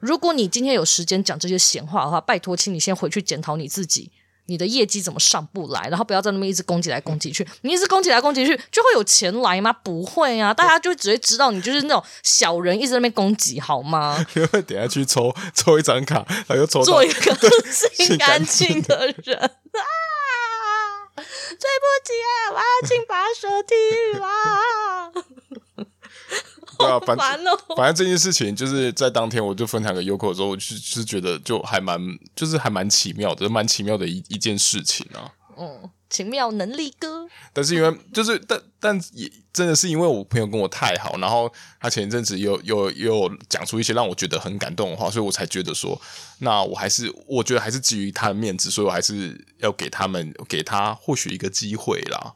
[0.00, 4.10] 如果你今天有时间讲这些闲话的话，拜托，请你先回去检讨你自己，
[4.46, 7.46] 你的业绩怎么上不来，然后不要在那边一直攻击来攻击去。
[7.62, 9.72] 你一直攻击来攻击去，就会有钱来吗？
[9.72, 14.24] 不会啊，大家就只会知道你就是那种小人，一直在那边攻击，好吗？
[14.34, 17.36] 因为等下去抽抽一张卡，他又抽做一个
[17.70, 19.50] 心干净的人。
[21.58, 23.74] 对不起啊，我要请把手踢
[24.18, 24.26] 了。
[26.78, 27.16] 对啊，反
[27.76, 32.00] 反正这件事情就是在当天，我就分享给 Yoko 的时候，我就是觉得就还蛮，
[32.36, 35.32] 就是还蛮奇妙的，蛮奇妙的一一件事情啊。
[35.58, 37.26] 嗯，奇妙能力哥。
[37.52, 46.00] 但是因为就是，但但也真的是因为我朋友跟我太好，然后他前一阵子又又又讲出一些让我觉得很感动的话，所以我才觉得说，
[46.38, 52.34] 那我还是我觉得还是基于他的面子，所以我还是要给他们给他或许一个机会啦。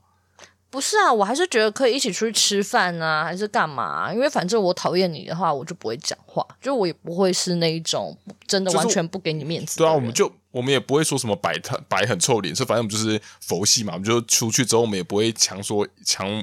[0.72, 4.10] 不是啊，我还是觉得可以一起出去吃饭啊，还是干嘛？
[4.10, 8.16] 因为反正我讨厌你的话，我就不会讲话，就我也不会是那一种
[8.46, 9.76] 真的完全不给你面子。
[9.76, 16.42] 对啊，我们就我们也不会说什么摆他摆很臭脸色，反正我们就是佛系嘛，我们就出去之后，我们也不会强说强。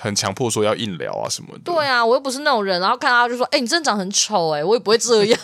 [0.00, 1.60] 很强迫说要硬聊啊什么的。
[1.64, 5.38] 对啊，我又不是那种人，然后看他就说：“哎、欸，你真的长很丑哎！”我也不会这样，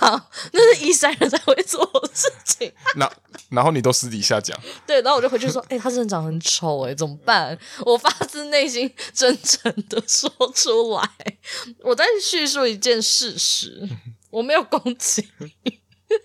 [0.53, 2.73] 那是一三人才会做的事情。
[2.97, 3.11] 那
[3.51, 4.59] 然后你都私底下讲。
[4.87, 11.09] 对，然后我就回去说：“哎、欸，他真的长很丑哎，怎么办？”我发自内心真诚的说出来，
[11.85, 13.89] 我在叙述一件事实，
[14.31, 15.81] 我没有攻击你。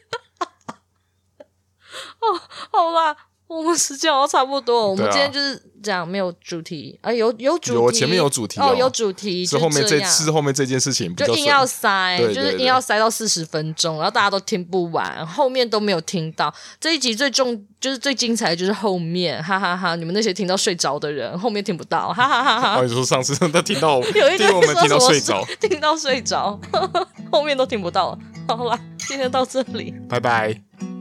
[2.19, 3.15] 哦，好吧。
[3.53, 16.53] 我们时间好像差不多，我们今天就是这样，没有主题啊，有有主题，有前面有主题哦，有主题，是后面这次后面这件事情，就硬要塞，就是硬要塞到四十分钟，然后大家都听不完，后面都没有听到。
[16.79, 22.79] 这一集最重就是最精彩的就是后面，哈哈哈，你们那些听到睡着的人，后面听不到，哈哈哈哈。
[22.79, 26.59] 我说上次他听到， 有一个我们 听到睡着，听到睡着，
[27.31, 28.17] 后面都听不到。
[28.47, 30.92] 好了，今天到这里，拜拜。